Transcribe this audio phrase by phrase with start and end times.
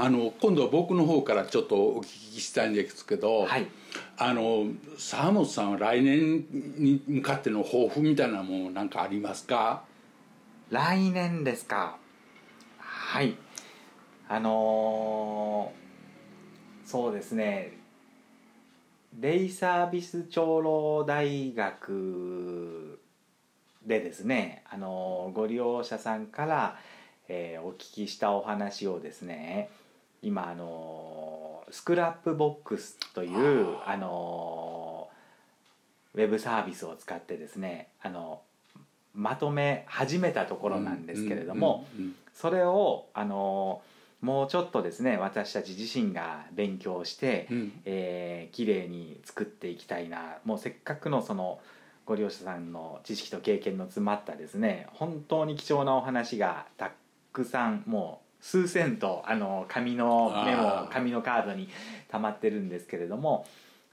[0.00, 3.66] あの今度は僕の方からちょっとお聞きしたいんですけど、はい。
[4.16, 6.46] あの沢本さんは来年
[6.78, 9.82] に向かっての抱負みたいなものなんかありますか？
[10.70, 11.98] 来年ですか。
[12.78, 13.34] はい。
[14.28, 17.76] あのーそうですね。
[19.14, 23.00] デイサービス長老大学
[23.84, 26.78] でですね、あのーご利用者さんから、
[27.26, 29.70] えーお聞きしたお話をですね
[30.22, 38.40] 今、あのースクラップボックスというあのーウェブサービスを使ってですねあの
[39.14, 41.86] まとめ始めたところなんですけれども、
[42.34, 43.82] それをあの
[44.22, 47.72] もうちょっとですね私たち自身が勉強して、うん。
[47.84, 51.60] えー綺麗に作っていきたいなもうせっかくのその
[52.06, 56.92] ご利用者さんの知識と経験の詰まったですね本当に貴重なお話がた
[57.32, 61.68] くさんもう数千とあの紙のメモ紙のカードに
[62.08, 63.46] 溜まってるんですけれども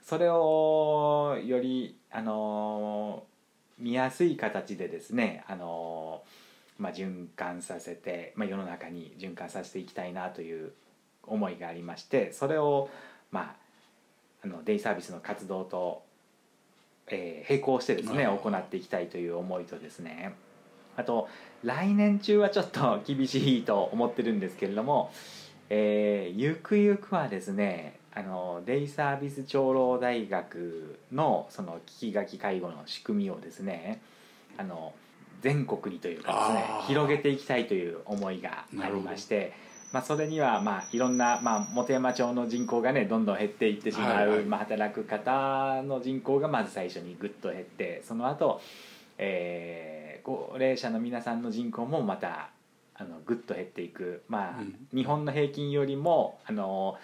[0.04, 3.24] それをよりあの
[3.80, 6.22] 見やすい形でですねあの
[6.78, 10.74] まあ、循環させて、まあ、世の中に循環させていきたいなという
[11.24, 12.90] 思いがありましてそれを、
[13.32, 13.56] まあ、
[14.44, 16.04] あのデイサービスの活動と、
[17.08, 20.34] えー並行してですね行っていきたいという思いとですね
[20.98, 21.28] あと
[21.64, 25.12] 来年中はちょっと厳しいと思ってるんですけれども、
[25.70, 34.02] えーゆくゆくはですねあのデイサービス長老大学のその聞き書き介護の仕組みをですね
[34.58, 34.94] あの
[35.42, 39.52] 全国にというかですね広げていきたいという思いがありまして、
[39.92, 44.46] まあ、それにはまあいろんな、まあ、本山町の人口がねどんどん減っていってしまう、はいはい。
[44.46, 48.62] まあ、働く方の人口がまず最初にぐっと減ってその後、
[49.18, 49.95] えー
[50.26, 52.50] 高齢者の皆さんの人口もまた
[52.96, 54.88] あのぐっと減っていく、まあうん。
[54.92, 56.98] 日本の平均よりもあの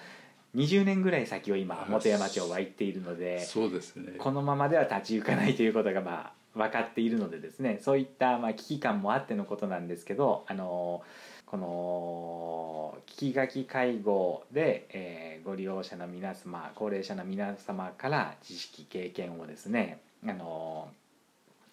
[0.55, 3.45] 20年ぐらい先を今あ本山町は行っているので。
[3.45, 4.13] そうですね。
[4.17, 7.79] このままでは立ち行かないということがまあ分かっているのでですね。
[7.81, 11.03] そういったまあ危機感もあってのことなんですけどあの
[11.45, 20.87] この聞き書き介護で、えーご利用者の皆様高齢者の皆様から知識経験をですねあの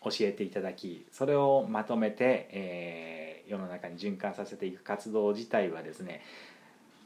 [0.04, 6.20] 教えていただきそれをまとめて、えー世の中に循環させていく活動自体はですね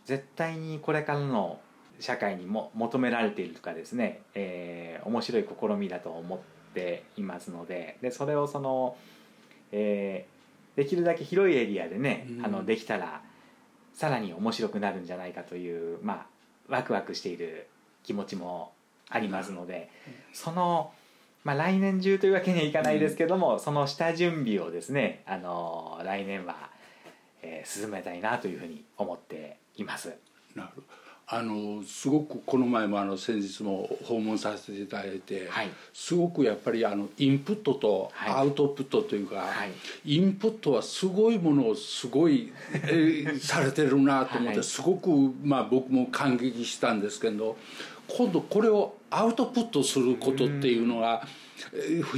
[0.04, 1.60] 絶対にこれからの
[2.00, 6.38] 社会にも求められているとかですね、えー面白い試みだと思っ
[6.74, 8.96] ていますのででそれをその、
[9.70, 10.32] えー
[10.74, 12.44] できるだけ広いエリアでね、うん。
[12.46, 13.22] あのできたら
[13.92, 16.26] さらに面白くなるんじゃないかというまあ
[16.68, 17.66] ワクワクしている
[18.02, 18.72] 気持ちも
[19.10, 19.90] ありますので、
[20.32, 20.92] その、
[21.44, 26.70] まあ、来年中というわけにはいかないですけども、その下準備をですね、あの来年は、
[27.42, 30.14] えー進めたいなというふうに思っています。
[30.54, 30.82] なる
[31.34, 35.70] あのすごくこの前もあの先日も訪問させていただいて、はい。
[35.94, 38.32] すごくやっぱりあのインプットとはい。
[38.32, 40.14] アウトプットというか、はい。
[40.16, 44.62] インプットはすごいものをすごい、えー されてるなと思って、はい。
[44.62, 45.08] すごく、
[45.42, 47.56] まあ、僕も感激したんですけど
[48.08, 51.26] 今度これをアウトプットすることっていうのが。
[51.26, 51.42] えー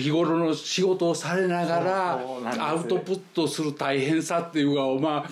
[0.01, 2.21] 日頃の仕事をされながら
[2.67, 5.31] アウトプットする大変さっていうのがまあ、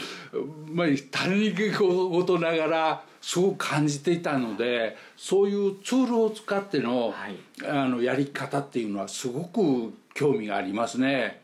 [0.71, 7.37] まあ、他人事ながらすごく感じていたのでそういうツールを使っての,、はい。
[7.67, 11.41] あのやり方っていうのはすごく興味がありますね。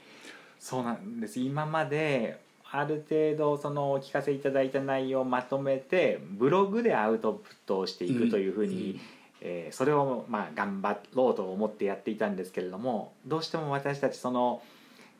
[0.58, 1.40] そうなんです。
[1.40, 2.40] 今まで
[2.70, 9.00] ある程度そのお聞かせいただいた内容をまとめてブログでアウトプットをしていくというふうに、うん
[9.40, 14.60] えーそれをまあ頑張ろうと思ってやっていたんですけれどもどうしても私たちその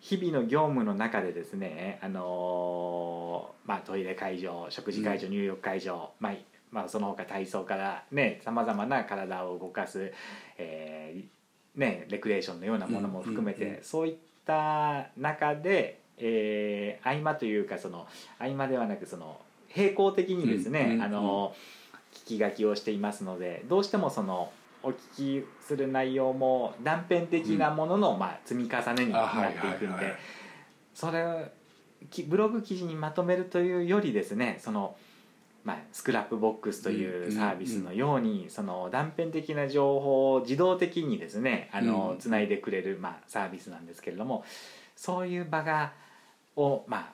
[0.00, 6.32] 日々の業務の中でですね、あのーまあ、トイレ会場食事会場、入浴会場、まあ
[6.70, 10.12] まあ、その他体操からねさまざまな体を動かす、
[10.58, 14.14] えーね、レクリエーションのようなものも含めて、そういっ
[14.44, 18.06] た中で、えー合間というかその
[18.38, 19.40] 合間ではなくその
[19.76, 21.54] 並行的にですね、あの
[22.26, 24.50] 聞き書きをしていますのでどうしてもその
[24.82, 30.14] お聞きする内容も断片的なものの、まあ、積み重ねになっていくんで
[30.94, 31.42] それを
[32.10, 34.96] きブログ記事にまとめるというよりですねその、
[35.68, 44.46] まあ、スクラップボックスというサービスのように、その断片的な情報を自動的にですねあの、うんつないでくれる、まあ、サービスなんですけれども
[44.96, 45.92] そういう場が
[46.56, 47.12] を、まあ、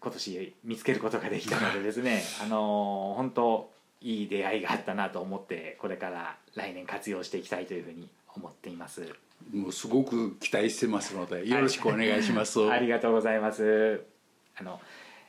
[0.00, 3.70] 今年見つけることができたのでですね あの本当
[4.00, 9.14] いい出会いがあったなと思ってこれから来年活用していきたいというふうに思っています。
[9.52, 12.58] もうすごく期待してますのでよろしくお願いします。
[12.72, 14.02] ありがとうございます。
[14.56, 14.80] あの、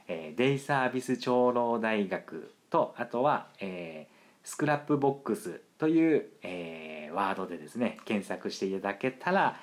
[0.08, 4.08] えデイサービス長老大学とあとは、え
[4.44, 9.60] スクラップボックスという、えワードでですね検索していただけたら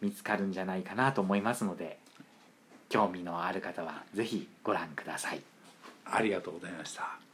[0.00, 1.98] 見つかるんじゃないかなと思いますので
[2.88, 5.40] 興味のある方は是非ご覧ください。
[6.04, 7.21] ありがとうございました